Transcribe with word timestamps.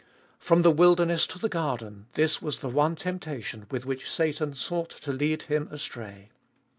From 0.39 0.63
the 0.63 0.71
wilderness 0.71 1.27
to 1.27 1.37
the 1.37 1.47
garden 1.47 2.07
this 2.15 2.41
was 2.41 2.61
the 2.61 2.69
one 2.69 2.95
temptation 2.95 3.67
with 3.69 3.85
which 3.85 4.09
Satan 4.09 4.55
sought 4.55 4.89
to 4.89 5.13
lead 5.13 5.43
Him 5.43 5.67
astray. 5.69 6.31